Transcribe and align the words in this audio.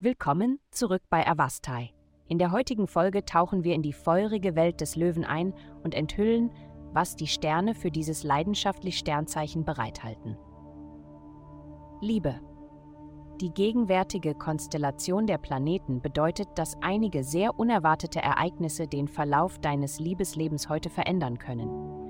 Willkommen 0.00 0.58
zurück 0.72 1.02
bei 1.10 1.26
Avastai. 1.26 1.90
In 2.26 2.38
der 2.38 2.50
heutigen 2.50 2.88
Folge 2.88 3.24
tauchen 3.24 3.62
wir 3.62 3.74
in 3.74 3.82
die 3.82 3.92
feurige 3.92 4.56
Welt 4.56 4.80
des 4.80 4.96
Löwen 4.96 5.24
ein 5.24 5.54
und 5.84 5.94
enthüllen, 5.94 6.50
was 6.92 7.14
die 7.14 7.28
Sterne 7.28 7.74
für 7.74 7.90
dieses 7.90 8.24
leidenschaftlich 8.24 8.98
Sternzeichen 8.98 9.64
bereithalten. 9.64 10.36
Liebe. 12.00 12.40
Die 13.40 13.54
gegenwärtige 13.54 14.34
Konstellation 14.34 15.28
der 15.28 15.38
Planeten 15.38 16.00
bedeutet, 16.00 16.48
dass 16.56 16.76
einige 16.80 17.22
sehr 17.22 17.58
unerwartete 17.58 18.20
Ereignisse 18.20 18.88
den 18.88 19.06
Verlauf 19.06 19.60
deines 19.60 20.00
Liebeslebens 20.00 20.68
heute 20.68 20.90
verändern 20.90 21.38
können. 21.38 22.01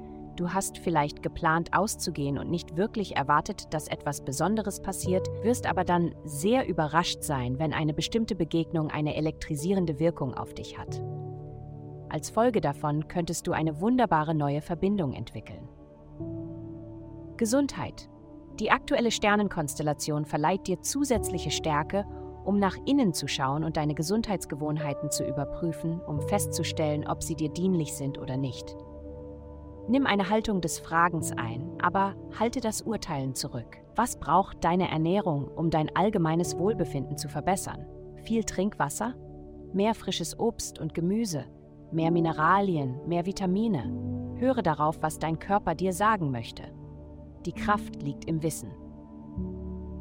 Du 0.43 0.53
hast 0.53 0.77
vielleicht 0.79 1.23
geplant 1.23 1.73
auszugehen 1.73 2.37
und 2.37 2.51
nicht 2.51 2.77
wirklich 2.77 3.15
erwartet, 3.15 3.73
dass 3.73 3.87
etwas 3.87 4.25
Besonderes 4.25 4.83
passiert, 4.83 5.29
wirst 5.45 5.69
aber 5.69 5.85
dann 5.85 6.17
sehr 6.25 6.67
überrascht 6.67 7.23
sein, 7.23 7.61
wenn 7.61 7.73
eine 7.73 7.95
bestimmte 7.95 8.35
Begegnung 8.35 8.91
eine 8.91 9.15
elektrisierende 9.15 10.01
Wirkung 10.01 10.35
auf 10.35 10.53
dich 10.53 10.77
hat. 10.77 11.01
Als 12.09 12.29
Folge 12.29 12.61
davon 12.61 13.07
könntest 13.07 13.47
du 13.47 13.53
eine 13.53 13.81
wunderbare 13.81 14.35
neue 14.35 14.63
Verbindung 14.63 15.13
entwickeln. 15.13 15.69
Gesundheit. 17.37 18.11
Die 18.59 18.73
aktuelle 18.73 19.13
Sternenkonstellation 19.13 20.25
verleiht 20.25 20.67
dir 20.67 20.81
zusätzliche 20.81 21.53
Stärke, 21.53 22.05
um 22.45 22.59
nach 22.59 22.77
innen 22.85 23.15
zu 23.15 23.29
schauen 23.29 23.63
und 23.63 23.77
deine 23.77 23.95
Gesundheitsgewohnheiten 23.95 25.09
zu 25.13 25.25
überprüfen, 25.25 26.01
um 26.01 26.21
festzustellen, 26.21 27.07
ob 27.07 27.23
sie 27.23 27.37
dir 27.37 27.51
dienlich 27.51 27.95
sind 27.95 28.19
oder 28.19 28.37
nicht. 28.37 28.77
Nimm 29.89 30.07
eine 30.07 30.31
Haltung 30.31 30.61
des 30.61 30.79
Fragens 30.79 31.33
ein, 31.33 31.69
aber 31.83 32.15
halte 32.39 32.61
das 32.61 32.83
Urteilen 32.83 33.35
zurück. 33.35 33.79
Was 33.97 34.19
braucht 34.19 34.65
deine 34.65 34.89
Ernährung, 34.89 35.49
um 35.49 35.71
dein 35.71 35.95
allgemeines 35.95 36.57
Wohlbefinden 36.57 37.17
zu 37.19 37.29
verbessern? 37.29 37.85
Viel 38.23 38.45
Trinkwasser? 38.45 39.15
Mehr 39.73 39.95
frisches 39.95 40.39
Obst 40.39 40.79
und 40.79 40.95
Gemüse? 40.95 41.47
Mehr 41.91 42.11
Mineralien? 42.11 43.01
Mehr 43.07 43.27
Vitamine? 43.27 43.93
Höre 44.37 44.63
darauf, 44.63 45.03
was 45.03 45.19
dein 45.19 45.39
Körper 45.39 45.75
dir 45.75 45.93
sagen 45.93 46.31
möchte. 46.31 46.63
Die 47.45 47.53
Kraft 47.53 48.03
liegt 48.03 48.25
im 48.27 48.43
Wissen. 48.43 48.71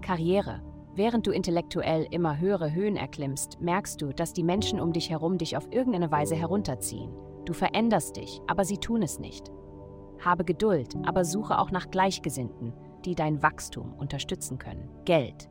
Karriere. 0.01 0.61
Während 0.93 1.25
du 1.25 1.31
intellektuell 1.31 2.05
immer 2.11 2.37
höhere 2.37 2.73
Höhen 2.73 2.97
erklimmst, 2.97 3.59
merkst 3.61 4.01
du, 4.01 4.13
dass 4.13 4.33
die 4.33 4.43
Menschen 4.43 4.79
um 4.79 4.93
dich 4.93 5.09
herum 5.09 5.37
dich 5.37 5.57
auf 5.57 5.71
irgendeine 5.71 6.11
Weise 6.11 6.35
herunterziehen. 6.35 7.11
Du 7.45 7.53
veränderst 7.53 8.17
dich, 8.17 8.41
aber 8.47 8.65
sie 8.65 8.77
tun 8.77 9.01
es 9.01 9.17
nicht. 9.17 9.51
Habe 10.23 10.45
Geduld, 10.45 10.95
aber 11.03 11.25
suche 11.25 11.59
auch 11.59 11.71
nach 11.71 11.89
Gleichgesinnten, 11.89 12.73
die 13.05 13.15
dein 13.15 13.41
Wachstum 13.41 13.93
unterstützen 13.93 14.57
können. 14.57 14.89
Geld. 15.05 15.49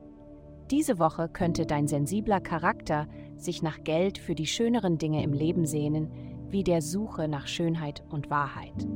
Diese 0.71 1.01
Woche 1.01 1.29
könnte 1.29 1.67
dein 1.67 1.89
sensibler 1.89 2.41
Charakter 2.41 3.09
sich 3.37 3.63
nach 3.63 3.83
Geld 3.83 4.19
für 4.19 4.37
die 4.37 4.47
schöneren 4.47 4.99
Dinge 4.99 5.23
im 5.25 5.33
Leben 5.33 5.67
sehnen, 5.67 6.13
wie 6.49 6.63
der 6.63 6.81
Suche 6.83 7.27
nach 7.27 7.49
Schönheit 7.49 8.05
und 8.09 8.31
Wahrheit. 8.31 8.87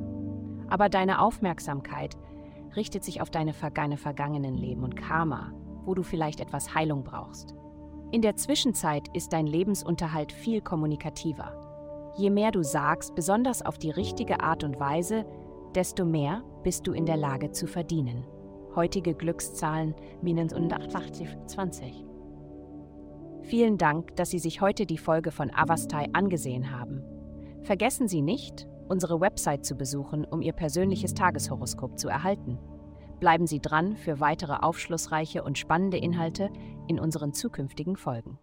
Aber 0.69 0.89
deine 0.89 1.21
Aufmerksamkeit 1.21 2.17
richtet 2.77 3.05
sich 3.05 3.21
auf 3.21 3.31
deine 3.31 3.53
deine 3.53 3.97
vergangenen 3.97 4.55
Leben 4.55 4.85
und 4.85 4.97
Karma, 4.97 5.53
wo 5.85 5.95
du 5.95 6.03
vielleicht 6.03 6.41
etwas 6.41 6.75
Heilung 6.75 7.05
brauchst. 7.05 7.55
In 8.11 8.23
der 8.23 8.37
Zwischenzeit 8.37 9.09
ist 9.13 9.33
dein 9.33 9.47
Lebensunterhalt 9.47 10.33
viel 10.33 10.61
kommunikativer. 10.61 12.13
Je 12.17 12.31
mehr 12.31 12.53
du 12.53 12.63
sagst, 12.63 13.15
besonders 13.17 13.63
auf 13.63 13.79
die 13.79 13.91
richtige 13.91 14.41
Art 14.41 14.63
und 14.63 14.79
Weise, 14.79 15.25
desto 15.75 16.05
mehr 16.05 16.43
bist 16.63 16.87
du 16.87 16.93
in 16.93 17.07
der 17.07 17.17
Lage 17.17 17.51
zu 17.51 17.67
verdienen. 17.67 18.25
Heutige 18.75 19.15
Glückszahlen 19.15 19.95
minus 20.23 20.53
20. 20.53 22.05
Vielen 23.43 23.77
Dank, 23.77 24.17
dass 24.17 24.31
Sie 24.31 24.39
sich 24.39 24.61
heute 24.61 24.87
die 24.87 24.99
Folge 24.99 25.31
von 25.31 25.51
Avastai 25.55 26.09
angesehen 26.13 26.71
haben. 26.71 27.03
Vergessen 27.63 28.09
Sie 28.09 28.23
nicht, 28.23 28.67
unsere 28.89 29.21
Website 29.21 29.65
zu 29.65 29.75
besuchen, 29.75 30.25
um 30.25 30.43
Ihr 30.43 30.53
persönliches 30.53 31.15
Tageshoroskop 31.15 31.99
zu 31.99 32.09
erhalten. 32.09 32.59
Bleiben 33.21 33.47
Sie 33.47 33.61
dran 33.61 33.97
für 33.97 34.21
weitere 34.21 34.55
aufschlussreiche 34.55 35.43
und 35.43 35.59
spannende 35.59 35.99
Inhalte 35.99 36.51
in 36.89 36.99
unseren 36.99 37.33
zukünftigen 37.33 37.97
Folgen. 37.97 38.39